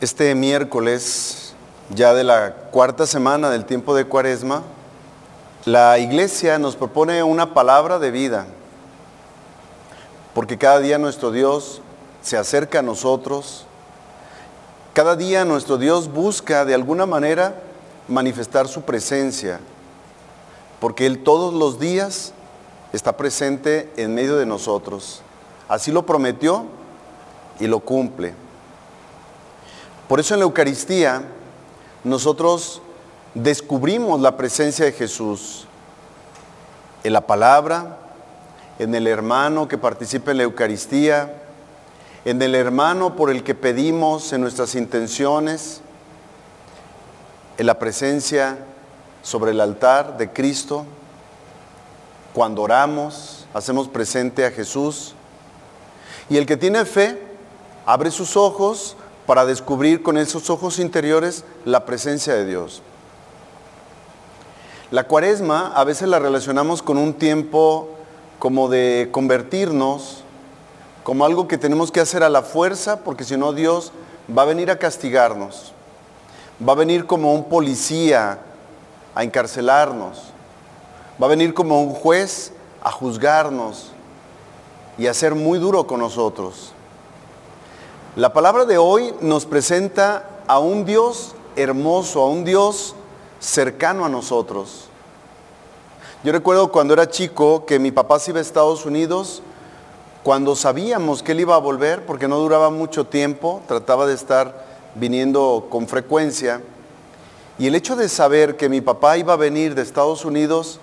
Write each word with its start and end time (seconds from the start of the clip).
Este 0.00 0.34
miércoles, 0.34 1.54
ya 1.94 2.12
de 2.12 2.24
la 2.24 2.54
cuarta 2.72 3.06
semana 3.06 3.50
del 3.50 3.66
tiempo 3.66 3.94
de 3.94 4.04
Cuaresma, 4.04 4.64
la 5.64 5.96
iglesia 6.00 6.58
nos 6.58 6.74
propone 6.74 7.22
una 7.22 7.54
palabra 7.54 8.00
de 8.00 8.10
vida, 8.10 8.46
porque 10.34 10.58
cada 10.58 10.80
día 10.80 10.98
nuestro 10.98 11.30
Dios 11.30 11.82
se 12.20 12.36
acerca 12.36 12.80
a 12.80 12.82
nosotros, 12.82 13.64
cada 14.92 15.14
día 15.14 15.44
nuestro 15.44 15.78
Dios 15.78 16.12
busca 16.12 16.64
de 16.64 16.74
alguna 16.74 17.06
manera 17.06 17.62
manifestar 18.08 18.68
su 18.68 18.82
presencia, 18.82 19.60
porque 20.80 21.06
Él 21.06 21.22
todos 21.22 21.54
los 21.54 21.78
días 21.78 22.32
está 22.92 23.16
presente 23.16 23.92
en 23.96 24.14
medio 24.14 24.36
de 24.36 24.46
nosotros. 24.46 25.22
Así 25.68 25.92
lo 25.92 26.06
prometió 26.06 26.64
y 27.60 27.66
lo 27.66 27.80
cumple. 27.80 28.34
Por 30.08 30.20
eso 30.20 30.34
en 30.34 30.40
la 30.40 30.44
Eucaristía 30.44 31.22
nosotros 32.02 32.80
descubrimos 33.34 34.20
la 34.20 34.36
presencia 34.36 34.86
de 34.86 34.92
Jesús 34.92 35.66
en 37.04 37.12
la 37.12 37.26
palabra, 37.26 37.98
en 38.78 38.94
el 38.94 39.06
hermano 39.06 39.68
que 39.68 39.76
participa 39.76 40.30
en 40.30 40.38
la 40.38 40.42
Eucaristía, 40.44 41.42
en 42.24 42.40
el 42.40 42.54
hermano 42.54 43.16
por 43.16 43.30
el 43.30 43.42
que 43.42 43.54
pedimos 43.54 44.32
en 44.32 44.40
nuestras 44.40 44.74
intenciones, 44.74 45.82
en 47.58 47.66
la 47.66 47.78
presencia 47.78 48.56
sobre 49.22 49.50
el 49.50 49.60
altar 49.60 50.16
de 50.16 50.32
Cristo, 50.32 50.86
cuando 52.32 52.62
oramos, 52.62 53.46
hacemos 53.52 53.88
presente 53.88 54.46
a 54.46 54.52
Jesús. 54.52 55.14
Y 56.30 56.36
el 56.36 56.46
que 56.46 56.56
tiene 56.56 56.84
fe, 56.84 57.20
abre 57.84 58.12
sus 58.12 58.36
ojos 58.36 58.96
para 59.26 59.44
descubrir 59.44 60.04
con 60.04 60.16
esos 60.16 60.50
ojos 60.50 60.78
interiores 60.78 61.44
la 61.64 61.84
presencia 61.84 62.34
de 62.34 62.46
Dios. 62.46 62.80
La 64.92 65.04
cuaresma 65.04 65.72
a 65.74 65.82
veces 65.82 66.08
la 66.08 66.20
relacionamos 66.20 66.80
con 66.80 66.96
un 66.96 67.12
tiempo 67.12 67.90
como 68.38 68.68
de 68.68 69.08
convertirnos, 69.10 70.22
como 71.02 71.24
algo 71.24 71.48
que 71.48 71.58
tenemos 71.58 71.90
que 71.90 72.00
hacer 72.00 72.22
a 72.22 72.30
la 72.30 72.42
fuerza, 72.42 73.00
porque 73.00 73.24
si 73.24 73.36
no 73.36 73.52
Dios 73.52 73.90
va 74.34 74.42
a 74.42 74.46
venir 74.46 74.70
a 74.70 74.78
castigarnos 74.78 75.72
va 76.66 76.72
a 76.72 76.76
venir 76.76 77.06
como 77.06 77.34
un 77.34 77.44
policía 77.44 78.38
a 79.14 79.24
encarcelarnos, 79.24 80.24
va 81.20 81.26
a 81.26 81.30
venir 81.30 81.54
como 81.54 81.82
un 81.82 81.94
juez 81.94 82.52
a 82.82 82.90
juzgarnos 82.90 83.92
y 84.96 85.06
a 85.06 85.14
ser 85.14 85.34
muy 85.34 85.58
duro 85.58 85.86
con 85.86 86.00
nosotros. 86.00 86.72
La 88.16 88.32
palabra 88.32 88.64
de 88.64 88.78
hoy 88.78 89.14
nos 89.20 89.46
presenta 89.46 90.28
a 90.46 90.58
un 90.58 90.84
Dios 90.84 91.34
hermoso, 91.54 92.22
a 92.22 92.28
un 92.28 92.44
Dios 92.44 92.94
cercano 93.38 94.04
a 94.04 94.08
nosotros. 94.08 94.88
Yo 96.24 96.32
recuerdo 96.32 96.72
cuando 96.72 96.94
era 96.94 97.08
chico 97.08 97.64
que 97.64 97.78
mi 97.78 97.92
papá 97.92 98.18
se 98.18 98.32
iba 98.32 98.40
a 98.40 98.42
Estados 98.42 98.84
Unidos, 98.84 99.42
cuando 100.24 100.56
sabíamos 100.56 101.22
que 101.22 101.32
él 101.32 101.40
iba 101.40 101.54
a 101.54 101.58
volver, 101.58 102.04
porque 102.04 102.26
no 102.26 102.38
duraba 102.38 102.70
mucho 102.70 103.06
tiempo, 103.06 103.62
trataba 103.68 104.06
de 104.06 104.14
estar 104.14 104.67
viniendo 104.94 105.66
con 105.70 105.86
frecuencia. 105.86 106.60
Y 107.58 107.66
el 107.66 107.74
hecho 107.74 107.96
de 107.96 108.08
saber 108.08 108.56
que 108.56 108.68
mi 108.68 108.80
papá 108.80 109.18
iba 109.18 109.32
a 109.32 109.36
venir 109.36 109.74
de 109.74 109.82
Estados 109.82 110.24
Unidos, 110.24 110.80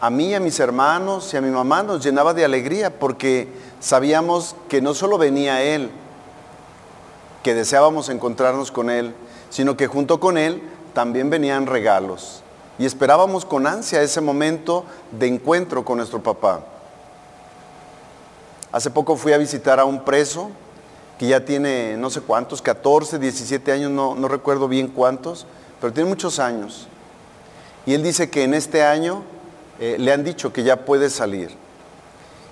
a 0.00 0.10
mí, 0.10 0.34
a 0.34 0.40
mis 0.40 0.58
hermanos 0.58 1.32
y 1.32 1.36
a 1.36 1.40
mi 1.40 1.50
mamá 1.50 1.82
nos 1.82 2.02
llenaba 2.02 2.34
de 2.34 2.44
alegría 2.44 2.98
porque 2.98 3.48
sabíamos 3.78 4.56
que 4.68 4.80
no 4.80 4.94
solo 4.94 5.16
venía 5.18 5.62
Él, 5.62 5.90
que 7.42 7.54
deseábamos 7.54 8.08
encontrarnos 8.08 8.72
con 8.72 8.90
Él, 8.90 9.14
sino 9.50 9.76
que 9.76 9.86
junto 9.86 10.18
con 10.18 10.38
Él 10.38 10.62
también 10.92 11.30
venían 11.30 11.66
regalos. 11.66 12.42
Y 12.78 12.86
esperábamos 12.86 13.44
con 13.44 13.66
ansia 13.66 14.02
ese 14.02 14.20
momento 14.20 14.84
de 15.12 15.28
encuentro 15.28 15.84
con 15.84 15.98
nuestro 15.98 16.22
papá. 16.22 16.60
Hace 18.72 18.90
poco 18.90 19.16
fui 19.16 19.32
a 19.32 19.38
visitar 19.38 19.78
a 19.78 19.84
un 19.84 20.04
preso 20.04 20.50
que 21.18 21.28
ya 21.28 21.44
tiene 21.44 21.96
no 21.96 22.10
sé 22.10 22.20
cuántos, 22.20 22.62
14, 22.62 23.18
17 23.18 23.72
años, 23.72 23.90
no, 23.90 24.14
no 24.14 24.28
recuerdo 24.28 24.68
bien 24.68 24.88
cuántos, 24.88 25.46
pero 25.80 25.92
tiene 25.92 26.08
muchos 26.08 26.38
años. 26.38 26.88
Y 27.86 27.94
él 27.94 28.02
dice 28.02 28.30
que 28.30 28.44
en 28.44 28.54
este 28.54 28.84
año 28.84 29.22
eh, 29.80 29.96
le 29.98 30.12
han 30.12 30.24
dicho 30.24 30.52
que 30.52 30.62
ya 30.62 30.84
puede 30.84 31.10
salir. 31.10 31.50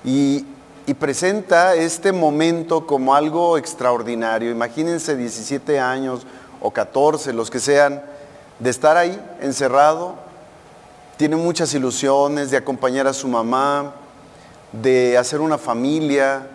Y, 0.04 0.46
y 0.86 0.94
presenta 0.94 1.74
este 1.74 2.12
momento 2.12 2.86
como 2.86 3.14
algo 3.14 3.56
extraordinario. 3.56 4.50
Imagínense 4.50 5.16
17 5.16 5.78
años 5.78 6.26
o 6.60 6.70
14, 6.70 7.32
los 7.32 7.50
que 7.50 7.60
sean, 7.60 8.02
de 8.58 8.70
estar 8.70 8.96
ahí 8.96 9.20
encerrado. 9.40 10.14
Tiene 11.16 11.36
muchas 11.36 11.72
ilusiones 11.74 12.50
de 12.50 12.56
acompañar 12.56 13.06
a 13.06 13.12
su 13.12 13.28
mamá, 13.28 13.94
de 14.72 15.18
hacer 15.18 15.40
una 15.40 15.58
familia, 15.58 16.46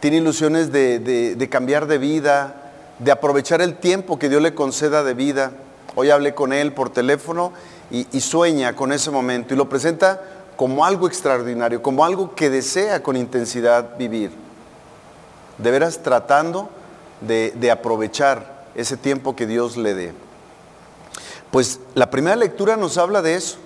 tiene 0.00 0.18
ilusiones 0.18 0.70
de, 0.72 1.48
cambiar 1.50 1.86
de 1.86 1.98
vida, 1.98 2.72
de 2.98 3.10
aprovechar 3.10 3.60
el 3.60 3.76
tiempo 3.76 4.18
que 4.18 4.28
Dios 4.28 4.42
le 4.42 4.54
conceda 4.54 5.02
de 5.02 5.14
vida. 5.14 5.52
Hoy 5.94 6.10
hablé 6.10 6.34
con 6.34 6.52
él 6.52 6.72
por 6.72 6.90
teléfono 6.90 7.52
y, 7.90 8.06
y, 8.12 8.20
sueña 8.20 8.76
con 8.76 8.92
ese 8.92 9.10
momento 9.10 9.54
y 9.54 9.56
lo 9.56 9.68
presenta 9.68 10.20
como 10.56 10.84
algo 10.84 11.06
extraordinario, 11.06 11.82
como 11.82 12.04
algo 12.04 12.34
que 12.34 12.50
desea 12.50 13.02
con 13.02 13.16
intensidad 13.16 13.96
vivir. 13.96 14.30
De 15.56 15.70
veras 15.70 16.02
tratando 16.02 16.68
de, 17.20 17.52
de 17.56 17.70
aprovechar 17.70 18.66
ese 18.74 18.96
tiempo 18.96 19.34
que 19.34 19.46
Dios 19.46 19.76
le 19.76 19.94
dé. 19.94 20.12
Pues 21.50 21.80
la 21.94 22.10
primera 22.10 22.36
lectura 22.36 22.76
nos 22.76 22.98
habla 22.98 23.22
de 23.22 23.34
eso. 23.34 23.56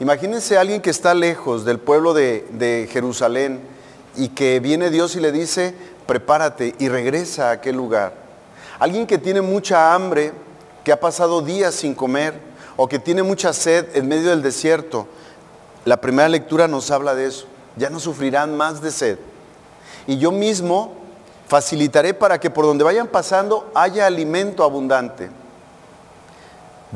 Imagínense 0.00 0.56
a 0.56 0.60
alguien 0.60 0.80
que 0.80 0.90
está 0.90 1.12
lejos 1.14 1.64
del 1.64 1.78
pueblo 1.78 2.14
de, 2.14 2.46
de 2.52 2.88
Jerusalén, 2.90 3.60
y 4.16 4.28
que 4.28 4.60
viene 4.60 4.90
Dios 4.90 5.16
y 5.16 5.20
le 5.20 5.32
dice, 5.32 5.74
prepárate 6.06 6.74
y 6.78 6.88
regresa 6.88 7.48
a 7.48 7.52
aquel 7.52 7.76
lugar. 7.76 8.14
Alguien 8.78 9.06
que 9.06 9.18
tiene 9.18 9.40
mucha 9.40 9.94
hambre, 9.94 10.32
que 10.82 10.92
ha 10.92 11.00
pasado 11.00 11.42
días 11.42 11.74
sin 11.74 11.94
comer 11.94 12.34
o 12.76 12.88
que 12.88 12.98
tiene 12.98 13.22
mucha 13.22 13.52
sed 13.52 13.86
en 13.94 14.08
medio 14.08 14.30
del 14.30 14.42
desierto, 14.42 15.06
la 15.84 16.00
primera 16.00 16.28
lectura 16.28 16.68
nos 16.68 16.90
habla 16.90 17.14
de 17.14 17.26
eso. 17.26 17.46
Ya 17.76 17.90
no 17.90 18.00
sufrirán 18.00 18.56
más 18.56 18.80
de 18.80 18.90
sed. 18.90 19.18
Y 20.06 20.18
yo 20.18 20.30
mismo 20.30 20.92
facilitaré 21.46 22.14
para 22.14 22.38
que 22.38 22.50
por 22.50 22.64
donde 22.64 22.84
vayan 22.84 23.08
pasando 23.08 23.70
haya 23.74 24.06
alimento 24.06 24.64
abundante 24.64 25.30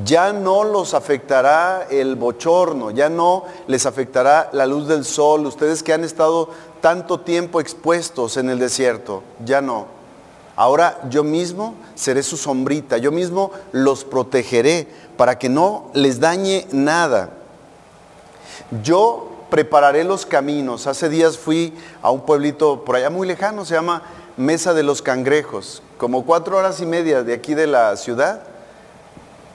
ya 0.05 0.33
no 0.33 0.65
los 0.65 0.95
afectará 0.95 1.87
el 1.91 2.17
bochorno, 2.17 2.91
ya 2.91 3.09
no 3.09 3.45
les 3.67 3.87
afectará 3.87 4.49
la 4.53 4.67
luz 4.67 4.87
del 4.87 5.05
sol, 5.05 5.47
ustedes 5.47 5.83
que 5.83 5.93
han 5.93 6.05
estado 6.05 6.51
tanto 6.81 7.21
tiempo 7.21 7.61
expuestos 7.61 8.37
en 8.37 8.51
el 8.51 8.59
desierto, 8.59 9.23
ya 9.45 9.61
no. 9.61 9.87
Ahora 10.57 11.01
yo 11.09 11.23
mismo 11.25 11.75
seré 11.95 12.23
su 12.23 12.37
sombrita, 12.37 12.99
yo 12.99 13.13
mismo 13.13 13.53
los 13.73 14.05
protegeré 14.05 14.89
para 15.17 15.39
que 15.39 15.49
no 15.49 15.91
les 15.95 16.19
dañe 16.19 16.67
nada. 16.73 17.31
Yo 18.83 19.31
prepararé 19.51 20.03
los 20.03 20.27
caminos. 20.27 20.89
Hace 20.89 21.09
días 21.09 21.39
fui 21.39 21.75
a 22.03 22.11
un 22.11 22.23
pueblito 22.23 22.85
por 22.85 22.97
allá 22.97 23.09
muy 23.09 23.27
lejano, 23.27 23.65
se 23.65 23.75
llama 23.75 24.03
Mesa 24.37 24.75
de 24.75 24.83
los 24.83 25.01
Cangrejos, 25.01 25.81
como 25.97 26.25
cuatro 26.25 26.57
horas 26.57 26.81
y 26.81 26.87
media 26.87 27.23
de 27.23 27.35
aquí 27.35 27.55
de 27.55 27.69
la 27.69 27.97
ciudad 27.97 28.48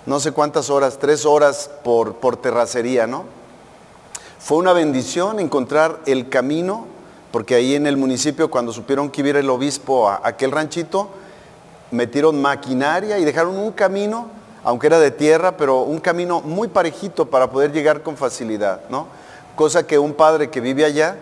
no 0.06 0.20
sé 0.20 0.32
cuántas 0.32 0.70
horas, 0.70 1.00
tres 1.00 1.26
horas 1.26 1.70
por, 1.84 2.16
por 2.16 2.38
terracería, 2.38 3.08
¿no? 3.08 3.26
Fue 4.40 4.58
una 4.58 4.74
bendición 4.74 5.40
encontrar 5.40 6.00
el 6.06 6.28
camino, 6.28 6.86
porque 7.32 7.56
ahí 7.56 7.76
en 7.76 7.88
el 7.88 7.96
municipio, 7.96 8.52
cuando 8.52 8.74
supieron 8.74 9.10
que 9.10 9.22
iba 9.22 9.40
el 9.40 9.50
obispo 9.50 10.10
a 10.10 10.20
aquel 10.24 10.52
ranchito, 10.52 11.10
metieron 11.92 12.42
maquinaria 12.42 13.20
y 13.20 13.24
dejaron 13.24 13.58
un 13.58 13.72
camino, 13.72 14.28
aunque 14.64 14.88
era 14.88 15.00
de 15.00 15.12
tierra, 15.12 15.56
pero 15.56 15.82
un 15.82 16.00
camino 16.00 16.42
muy 16.42 16.68
parejito 16.68 17.30
para 17.30 17.50
poder 17.50 17.72
llegar 17.72 18.02
con 18.02 18.18
facilidad, 18.18 18.82
¿no? 18.90 19.08
Cosa 19.56 19.88
que 19.88 19.98
un 19.98 20.14
padre 20.14 20.50
que 20.50 20.60
vive 20.60 20.84
allá, 20.84 21.16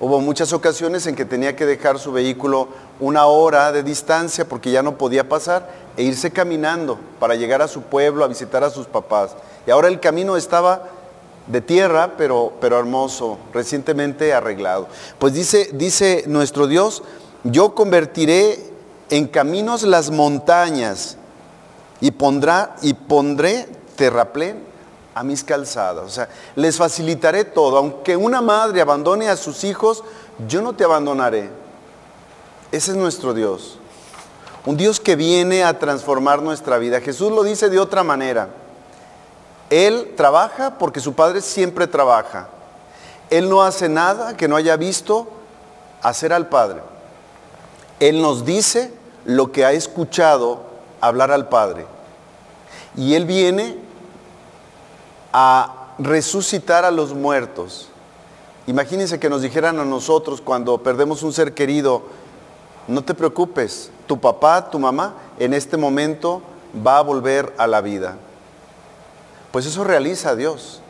hubo 0.00 0.20
muchas 0.20 0.52
ocasiones 0.52 1.06
en 1.06 1.14
que 1.14 1.24
tenía 1.24 1.56
que 1.56 1.66
dejar 1.66 1.98
su 1.98 2.12
vehículo 2.12 2.68
una 3.00 3.26
hora 3.26 3.72
de 3.72 3.82
distancia 3.82 4.46
porque 4.46 4.70
ya 4.70 4.82
no 4.82 4.96
podía 4.96 5.28
pasar 5.28 5.70
e 5.96 6.02
irse 6.02 6.30
caminando 6.30 6.98
para 7.18 7.34
llegar 7.34 7.62
a 7.62 7.68
su 7.68 7.82
pueblo, 7.82 8.24
a 8.24 8.28
visitar 8.28 8.62
a 8.62 8.70
sus 8.70 8.86
papás. 8.86 9.34
Y 9.66 9.70
ahora 9.70 9.88
el 9.88 10.00
camino 10.00 10.36
estaba 10.36 10.88
de 11.46 11.60
tierra, 11.60 12.14
pero, 12.16 12.52
pero 12.60 12.78
hermoso, 12.78 13.38
recientemente 13.52 14.32
arreglado. 14.32 14.86
Pues 15.18 15.32
dice, 15.32 15.70
dice 15.72 16.24
nuestro 16.26 16.66
Dios, 16.66 17.02
yo 17.44 17.74
convertiré 17.74 18.58
en 19.10 19.26
caminos 19.26 19.82
las 19.82 20.10
montañas 20.10 21.16
y, 22.00 22.10
pondrá, 22.10 22.76
y 22.82 22.94
pondré 22.94 23.66
terraplén 23.96 24.67
a 25.18 25.24
mis 25.24 25.42
calzadas. 25.42 26.04
O 26.04 26.08
sea, 26.08 26.28
les 26.54 26.76
facilitaré 26.76 27.44
todo. 27.44 27.76
Aunque 27.76 28.16
una 28.16 28.40
madre 28.40 28.80
abandone 28.80 29.28
a 29.28 29.36
sus 29.36 29.64
hijos, 29.64 30.04
yo 30.46 30.62
no 30.62 30.74
te 30.74 30.84
abandonaré. 30.84 31.50
Ese 32.70 32.92
es 32.92 32.96
nuestro 32.96 33.34
Dios. 33.34 33.78
Un 34.64 34.76
Dios 34.76 35.00
que 35.00 35.16
viene 35.16 35.64
a 35.64 35.76
transformar 35.76 36.40
nuestra 36.40 36.78
vida. 36.78 37.00
Jesús 37.00 37.32
lo 37.32 37.42
dice 37.42 37.68
de 37.68 37.80
otra 37.80 38.04
manera. 38.04 38.50
Él 39.70 40.14
trabaja 40.16 40.78
porque 40.78 41.00
su 41.00 41.14
Padre 41.14 41.40
siempre 41.40 41.88
trabaja. 41.88 42.48
Él 43.28 43.50
no 43.50 43.64
hace 43.64 43.88
nada 43.88 44.36
que 44.36 44.46
no 44.46 44.54
haya 44.54 44.76
visto 44.76 45.26
hacer 46.00 46.32
al 46.32 46.48
Padre. 46.48 46.80
Él 47.98 48.22
nos 48.22 48.44
dice 48.44 48.92
lo 49.24 49.50
que 49.50 49.64
ha 49.64 49.72
escuchado 49.72 50.60
hablar 51.00 51.32
al 51.32 51.48
Padre. 51.48 51.86
Y 52.96 53.14
Él 53.14 53.24
viene 53.24 53.87
a 55.32 55.94
resucitar 55.98 56.84
a 56.84 56.90
los 56.90 57.12
muertos. 57.14 57.88
Imagínense 58.66 59.18
que 59.18 59.30
nos 59.30 59.42
dijeran 59.42 59.78
a 59.78 59.84
nosotros 59.84 60.40
cuando 60.40 60.82
perdemos 60.82 61.22
un 61.22 61.32
ser 61.32 61.54
querido, 61.54 62.02
no 62.86 63.02
te 63.02 63.14
preocupes, 63.14 63.90
tu 64.06 64.18
papá, 64.18 64.70
tu 64.70 64.78
mamá, 64.78 65.14
en 65.38 65.54
este 65.54 65.76
momento 65.76 66.42
va 66.86 66.98
a 66.98 67.02
volver 67.02 67.52
a 67.58 67.66
la 67.66 67.80
vida. 67.80 68.16
Pues 69.52 69.66
eso 69.66 69.84
realiza 69.84 70.36
Dios. 70.36 70.80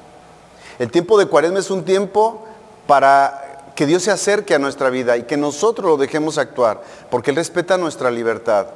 El 0.79 0.91
tiempo 0.91 1.19
de 1.19 1.27
cuaresma 1.27 1.59
es 1.59 1.71
un 1.71 1.85
tiempo 1.85 2.45
para 2.87 3.73
que 3.75 3.87
Dios 3.87 4.03
se 4.03 4.11
acerque 4.11 4.55
a 4.55 4.59
nuestra 4.59 4.91
vida 4.91 5.17
y 5.17 5.23
que 5.23 5.37
nosotros 5.37 5.89
lo 5.89 5.97
dejemos 5.97 6.37
actuar, 6.37 6.83
porque 7.11 7.31
Él 7.31 7.37
respeta 7.37 7.79
nuestra 7.79 8.11
libertad. 8.11 8.67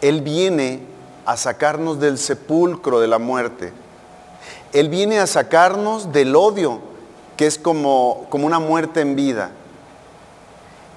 Él 0.00 0.22
viene 0.22 0.82
a 1.24 1.36
sacarnos 1.36 2.00
del 2.00 2.18
sepulcro 2.18 2.98
de 3.00 3.06
la 3.06 3.18
muerte. 3.18 3.72
Él 4.72 4.88
viene 4.88 5.18
a 5.18 5.26
sacarnos 5.26 6.12
del 6.12 6.34
odio, 6.36 6.80
que 7.36 7.46
es 7.46 7.58
como, 7.58 8.26
como 8.30 8.46
una 8.46 8.58
muerte 8.58 9.00
en 9.00 9.16
vida. 9.16 9.50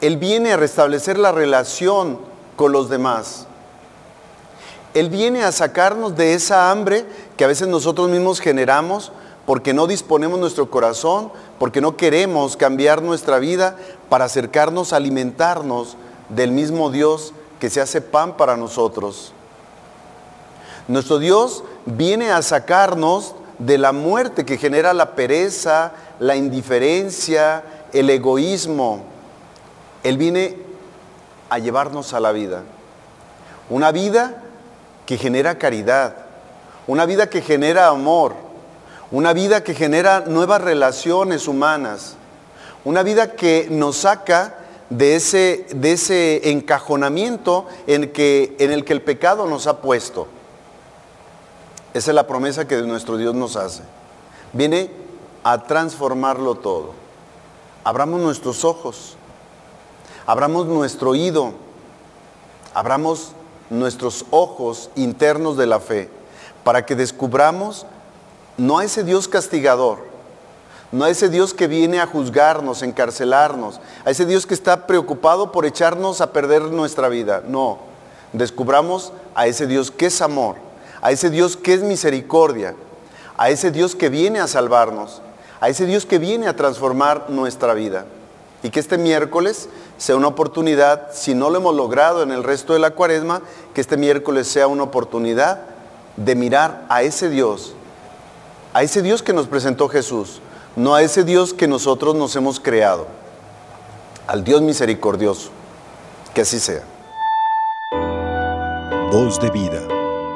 Él 0.01 0.17
viene 0.17 0.53
a 0.53 0.57
restablecer 0.57 1.17
la 1.17 1.31
relación 1.31 2.19
con 2.55 2.71
los 2.71 2.89
demás. 2.89 3.47
Él 4.93 5.09
viene 5.09 5.43
a 5.43 5.51
sacarnos 5.51 6.15
de 6.15 6.33
esa 6.33 6.71
hambre 6.71 7.05
que 7.37 7.43
a 7.43 7.47
veces 7.47 7.67
nosotros 7.67 8.09
mismos 8.09 8.39
generamos 8.39 9.11
porque 9.45 9.73
no 9.73 9.87
disponemos 9.87 10.39
nuestro 10.39 10.69
corazón, 10.69 11.31
porque 11.57 11.81
no 11.81 11.97
queremos 11.97 12.55
cambiar 12.55 13.01
nuestra 13.01 13.39
vida 13.39 13.75
para 14.07 14.25
acercarnos 14.25 14.93
alimentarnos 14.93 15.97
del 16.29 16.51
mismo 16.51 16.91
Dios 16.91 17.33
que 17.59 17.69
se 17.69 17.81
hace 17.81 18.01
pan 18.01 18.37
para 18.37 18.57
nosotros. 18.57 19.33
Nuestro 20.87 21.19
Dios 21.19 21.63
viene 21.85 22.31
a 22.31 22.41
sacarnos 22.41 23.35
de 23.59 23.77
la 23.77 23.91
muerte 23.91 24.45
que 24.45 24.57
genera 24.57 24.93
la 24.93 25.15
pereza, 25.15 25.91
la 26.19 26.35
indiferencia, 26.35 27.63
el 27.93 28.09
egoísmo. 28.09 29.03
Él 30.03 30.17
viene 30.17 30.57
a 31.49 31.59
llevarnos 31.59 32.13
a 32.13 32.19
la 32.19 32.31
vida. 32.31 32.63
Una 33.69 33.91
vida 33.91 34.43
que 35.05 35.17
genera 35.17 35.57
caridad, 35.57 36.15
una 36.87 37.05
vida 37.05 37.29
que 37.29 37.41
genera 37.41 37.87
amor, 37.87 38.33
una 39.11 39.33
vida 39.33 39.63
que 39.63 39.73
genera 39.73 40.21
nuevas 40.21 40.61
relaciones 40.61 41.47
humanas, 41.47 42.15
una 42.85 43.03
vida 43.03 43.33
que 43.33 43.67
nos 43.69 43.97
saca 43.97 44.55
de 44.89 45.15
ese, 45.15 45.67
de 45.75 45.91
ese 45.93 46.49
encajonamiento 46.49 47.67
en, 47.87 48.11
que, 48.11 48.55
en 48.59 48.71
el 48.71 48.85
que 48.85 48.93
el 48.93 49.01
pecado 49.01 49.45
nos 49.47 49.67
ha 49.67 49.81
puesto. 49.81 50.27
Esa 51.99 52.11
es 52.11 52.15
la 52.15 52.27
promesa 52.27 52.65
que 52.65 52.81
nuestro 52.83 53.17
Dios 53.17 53.35
nos 53.35 53.57
hace. 53.57 53.81
Viene 54.53 54.89
a 55.43 55.63
transformarlo 55.63 56.55
todo. 56.55 56.93
Abramos 57.83 58.21
nuestros 58.21 58.63
ojos, 58.63 59.17
abramos 60.25 60.65
nuestro 60.67 61.09
oído, 61.09 61.51
abramos 62.73 63.33
nuestros 63.69 64.25
ojos 64.29 64.89
internos 64.95 65.57
de 65.57 65.67
la 65.67 65.81
fe 65.81 66.09
para 66.63 66.85
que 66.85 66.95
descubramos 66.95 67.85
no 68.55 68.77
a 68.77 68.85
ese 68.85 69.03
Dios 69.03 69.27
castigador, 69.27 69.99
no 70.93 71.03
a 71.03 71.09
ese 71.09 71.27
Dios 71.27 71.53
que 71.53 71.67
viene 71.67 71.99
a 71.99 72.07
juzgarnos, 72.07 72.81
encarcelarnos, 72.81 73.81
a 74.05 74.11
ese 74.11 74.25
Dios 74.25 74.45
que 74.45 74.53
está 74.53 74.87
preocupado 74.87 75.51
por 75.51 75.65
echarnos 75.65 76.21
a 76.21 76.31
perder 76.31 76.61
nuestra 76.61 77.09
vida. 77.09 77.43
No, 77.45 77.79
descubramos 78.31 79.11
a 79.35 79.47
ese 79.47 79.67
Dios 79.67 79.91
que 79.91 80.05
es 80.05 80.21
amor, 80.21 80.68
a 81.01 81.11
ese 81.11 81.29
Dios 81.29 81.57
que 81.57 81.73
es 81.73 81.81
misericordia, 81.81 82.75
a 83.37 83.49
ese 83.49 83.71
Dios 83.71 83.95
que 83.95 84.09
viene 84.09 84.39
a 84.39 84.47
salvarnos, 84.47 85.21
a 85.61 85.69
ese 85.69 85.85
Dios 85.85 86.05
que 86.05 86.19
viene 86.19 86.47
a 86.47 86.55
transformar 86.55 87.29
nuestra 87.29 87.73
vida. 87.73 88.05
Y 88.61 88.71
que 88.71 88.79
este 88.81 88.97
miércoles 88.97 89.69
sea 89.97 90.17
una 90.17 90.27
oportunidad, 90.27 91.11
si 91.13 91.33
no 91.33 91.49
lo 91.49 91.57
hemos 91.57 91.75
logrado 91.75 92.23
en 92.23 92.31
el 92.31 92.43
resto 92.43 92.73
de 92.73 92.79
la 92.79 92.91
cuaresma, 92.91 93.41
que 93.73 93.81
este 93.81 93.95
miércoles 93.95 94.47
sea 94.47 94.67
una 94.67 94.83
oportunidad 94.83 95.61
de 96.17 96.35
mirar 96.35 96.85
a 96.89 97.03
ese 97.03 97.29
Dios, 97.29 97.73
a 98.73 98.83
ese 98.83 99.01
Dios 99.01 99.23
que 99.23 99.33
nos 99.33 99.47
presentó 99.47 99.87
Jesús, 99.87 100.41
no 100.75 100.93
a 100.95 101.01
ese 101.01 101.23
Dios 101.23 101.53
que 101.53 101.67
nosotros 101.67 102.15
nos 102.15 102.35
hemos 102.35 102.59
creado, 102.59 103.07
al 104.27 104.43
Dios 104.43 104.61
misericordioso. 104.61 105.51
Que 106.33 106.41
así 106.41 106.59
sea. 106.59 106.83
Voz 109.11 109.39
de 109.39 109.49
vida, 109.49 109.81